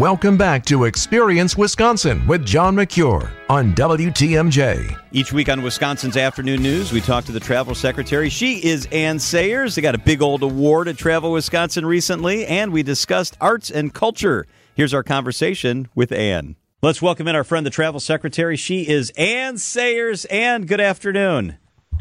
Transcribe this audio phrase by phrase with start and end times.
[0.00, 4.98] Welcome back to Experience Wisconsin with John Mercure on WTMJ.
[5.12, 8.30] Each week on Wisconsin's Afternoon News, we talk to the travel secretary.
[8.30, 9.74] She is Anne Sayers.
[9.74, 13.92] They got a big old award at Travel Wisconsin recently, and we discussed arts and
[13.92, 14.46] culture.
[14.74, 16.56] Here's our conversation with Anne.
[16.80, 18.56] Let's welcome in our friend, the travel secretary.
[18.56, 20.24] She is Anne Sayers.
[20.24, 21.58] Anne, good afternoon.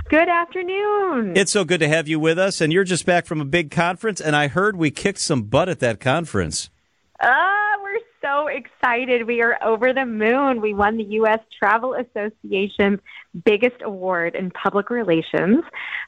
[0.07, 1.35] Good afternoon.
[1.35, 3.71] It's so good to have you with us, and you're just back from a big
[3.71, 6.69] conference, and I heard we kicked some butt at that conference.
[7.21, 9.27] Ah, we're so excited.
[9.27, 10.61] We are over the moon.
[10.61, 11.39] We won the U.S.
[11.57, 12.99] Travel Association's
[13.45, 15.63] biggest award in public relations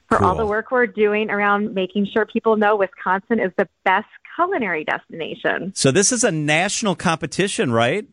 [0.08, 0.26] for Cool.
[0.26, 4.84] all the work we're doing around making sure people know Wisconsin is the best culinary
[4.84, 5.72] destination.
[5.74, 8.06] So this is a national competition, right?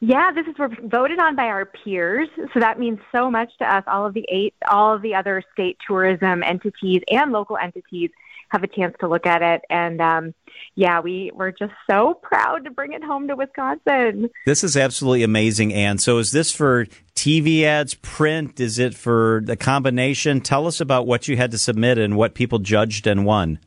[0.00, 3.74] Yeah, this is we're voted on by our peers, so that means so much to
[3.74, 3.84] us.
[3.86, 8.10] All of the eight, all of the other state tourism entities and local entities
[8.50, 10.34] have a chance to look at it, and um,
[10.74, 14.30] yeah, we we're just so proud to bring it home to Wisconsin.
[14.46, 15.98] This is absolutely amazing, Anne.
[15.98, 18.58] So is this for TV ads, print?
[18.58, 20.40] Is it for the combination?
[20.40, 23.58] Tell us about what you had to submit and what people judged and won.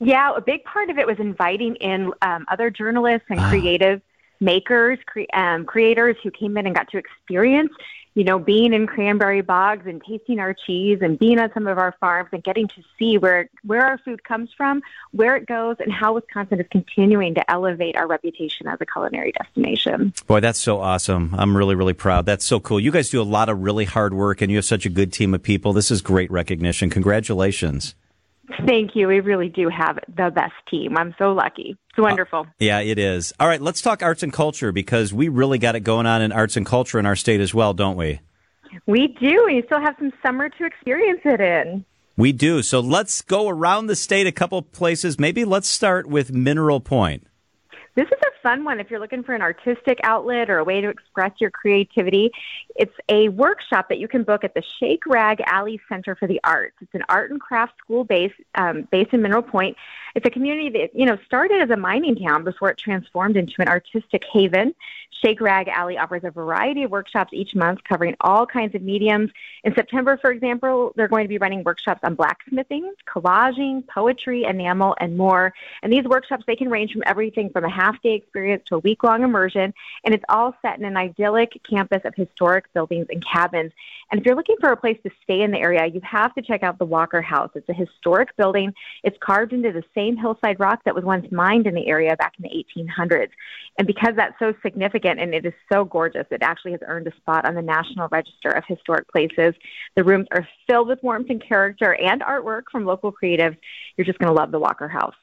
[0.00, 4.02] Yeah, a big part of it was inviting in um, other journalists and creative
[4.40, 7.72] makers, cre- um, creators who came in and got to experience,
[8.14, 11.78] you know, being in cranberry bogs and tasting our cheese and being on some of
[11.78, 15.76] our farms and getting to see where where our food comes from, where it goes,
[15.80, 20.12] and how Wisconsin is continuing to elevate our reputation as a culinary destination.
[20.26, 21.34] Boy, that's so awesome.
[21.36, 22.24] I'm really, really proud.
[22.26, 22.78] That's so cool.
[22.78, 25.12] You guys do a lot of really hard work and you have such a good
[25.12, 25.72] team of people.
[25.72, 26.90] This is great recognition.
[26.90, 27.96] Congratulations.
[28.66, 29.08] Thank you.
[29.08, 30.96] We really do have the best team.
[30.96, 31.76] I'm so lucky.
[31.90, 32.46] It's uh, wonderful.
[32.58, 33.32] Yeah, it is.
[33.40, 36.32] All right, let's talk arts and culture because we really got it going on in
[36.32, 38.20] arts and culture in our state as well, don't we?
[38.86, 39.44] we do.
[39.46, 41.84] We still have some summer to experience it in.
[42.16, 42.62] We do.
[42.62, 45.18] So let's go around the state a couple places.
[45.18, 47.26] Maybe let's start with Mineral Point.
[47.96, 50.82] This is a fun one if you're looking for an artistic outlet or a way
[50.82, 52.30] to express your creativity.
[52.76, 56.38] It's a workshop that you can book at the Shake Rag Alley Center for the
[56.44, 56.76] Arts.
[56.82, 59.76] It's an art and craft school based um, based in Mineral Point.
[60.14, 63.54] It's a community that you know started as a mining town before it transformed into
[63.58, 64.74] an artistic haven.
[65.24, 69.30] Shake Rag Alley offers a variety of workshops each month covering all kinds of mediums.
[69.62, 74.94] In September, for example, they're going to be running workshops on blacksmithing, collaging, poetry, enamel,
[75.00, 75.54] and more.
[75.82, 78.78] And these workshops, they can range from everything from a half day experience to a
[78.80, 79.72] week long immersion.
[80.04, 83.72] And it's all set in an idyllic campus of historic buildings and cabins.
[84.10, 86.42] And if you're looking for a place to stay in the area, you have to
[86.42, 87.50] check out the Walker House.
[87.54, 88.72] It's a historic building.
[89.04, 92.34] It's carved into the same hillside rock that was once mined in the area back
[92.38, 93.30] in the 1800s.
[93.78, 97.16] And because that's so significant and it is so gorgeous, it actually has earned a
[97.16, 99.54] spot on the National Register of Historic Places.
[99.94, 103.56] The rooms are filled with warmth and character and artwork from local creatives.
[103.96, 105.14] You're just going to love the Walker House.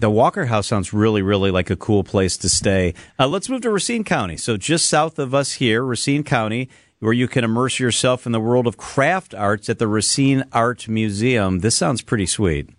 [0.00, 2.94] The Walker House sounds really, really like a cool place to stay.
[3.18, 4.38] Uh, let's move to Racine County.
[4.38, 8.40] So just south of us here, Racine County, where you can immerse yourself in the
[8.40, 11.58] world of craft arts at the Racine Art Museum.
[11.58, 12.70] This sounds pretty sweet.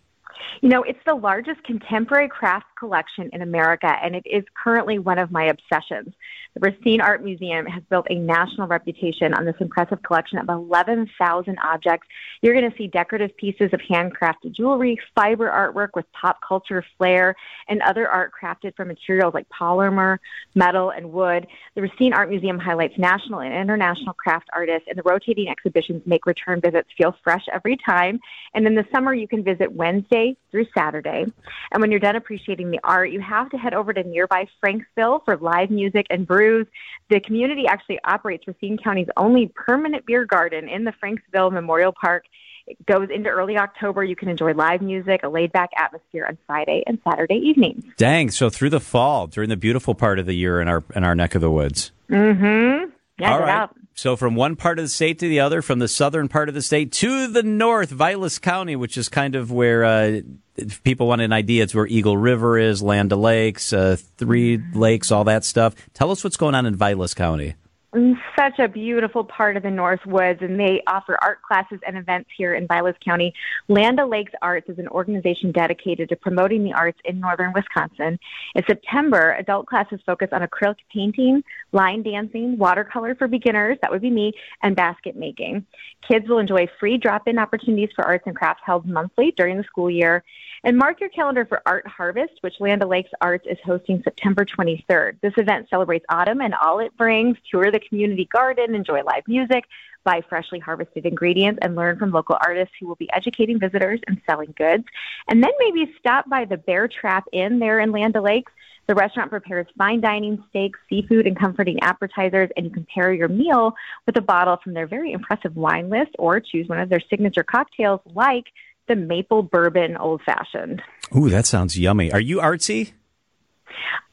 [0.59, 5.17] You know, it's the largest contemporary craft collection in America, and it is currently one
[5.17, 6.13] of my obsessions.
[6.53, 11.57] The Racine Art Museum has built a national reputation on this impressive collection of 11,000
[11.63, 12.07] objects.
[12.41, 17.35] You're going to see decorative pieces of handcrafted jewelry, fiber artwork with pop culture flair,
[17.69, 20.17] and other art crafted from materials like polymer,
[20.53, 21.47] metal, and wood.
[21.75, 26.25] The Racine Art Museum highlights national and international craft artists, and the rotating exhibitions make
[26.25, 28.19] return visits feel fresh every time.
[28.53, 31.25] And in the summer, you can visit Wednesday through Saturday.
[31.71, 35.23] And when you're done appreciating the art, you have to head over to nearby Franksville
[35.25, 36.67] for live music and brews.
[37.09, 42.25] The community actually operates Racine County's only permanent beer garden in the Franksville Memorial Park.
[42.67, 44.03] It goes into early October.
[44.03, 47.83] You can enjoy live music, a laid back atmosphere on Friday and Saturday evenings.
[47.97, 48.29] Dang!
[48.29, 51.15] So through the fall, during the beautiful part of the year in our in our
[51.15, 51.91] neck of the woods.
[52.09, 52.90] Mm-hmm.
[53.21, 53.49] Yeah, All right.
[53.49, 53.75] out.
[53.93, 56.55] So from one part of the state to the other, from the southern part of
[56.55, 60.21] the state to the north, Vilas County, which is kind of where uh,
[60.55, 65.11] if people want an idea, it's where Eagle River is, Land O'Lakes, uh, Three Lakes,
[65.11, 65.75] all that stuff.
[65.93, 67.55] Tell us what's going on in Vilas County.
[67.93, 72.29] Such a beautiful part of the North Woods, and they offer art classes and events
[72.37, 73.33] here in Vilas County.
[73.67, 78.17] Land O'Lakes Arts is an organization dedicated to promoting the arts in northern Wisconsin.
[78.55, 81.43] In September, adult classes focus on acrylic painting,
[81.73, 84.31] line dancing, watercolor for beginners, that would be me,
[84.63, 85.65] and basket making.
[86.07, 89.65] Kids will enjoy free drop in opportunities for arts and crafts held monthly during the
[89.65, 90.23] school year.
[90.63, 95.19] And mark your calendar for Art Harvest, which Land O'Lakes Arts is hosting September 23rd.
[95.21, 97.35] This event celebrates autumn and all it brings.
[97.49, 99.65] Tour the community garden, enjoy live music,
[100.03, 104.21] buy freshly harvested ingredients, and learn from local artists who will be educating visitors and
[104.25, 104.83] selling goods.
[105.27, 108.51] And then maybe stop by the Bear Trap Inn there in Land O'Lakes.
[108.87, 113.29] The restaurant prepares fine dining steaks, seafood, and comforting appetizers, and you can pair your
[113.29, 113.73] meal
[114.05, 117.43] with a bottle from their very impressive wine list or choose one of their signature
[117.43, 118.45] cocktails like
[118.87, 120.81] the maple bourbon old fashioned.
[121.15, 122.11] Ooh, that sounds yummy.
[122.11, 122.93] Are you artsy?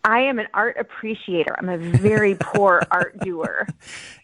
[0.05, 1.55] I am an art appreciator.
[1.58, 3.66] I'm a very poor art doer.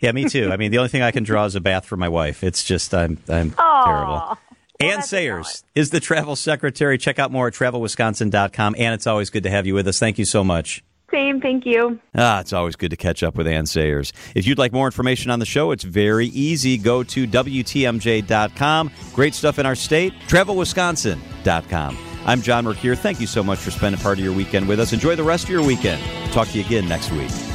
[0.01, 0.51] Yeah, me too.
[0.53, 2.43] I mean, the only thing I can draw is a bath for my wife.
[2.45, 3.85] It's just I'm I'm Aww.
[3.85, 4.13] terrible.
[4.15, 4.39] Well,
[4.81, 6.99] Anne Sayers is the travel secretary.
[6.99, 8.75] Check out more at travelwisconsin.com.
[8.79, 9.99] And it's always good to have you with us.
[9.99, 10.83] Thank you so much.
[11.13, 12.01] Same, thank you.
[12.17, 14.13] Ah, it's always good to catch up with Anne Sayers.
[14.35, 16.77] If you'd like more information on the show, it's very easy.
[16.77, 18.91] Go to WTMJ.com.
[19.13, 20.13] Great stuff in our state.
[20.27, 22.14] TravelWisconsin.com.
[22.27, 22.97] I'm John Mercure.
[22.97, 24.93] Thank you so much for spending part of your weekend with us.
[24.93, 26.03] Enjoy the rest of your weekend.
[26.33, 27.54] Talk to you again next week.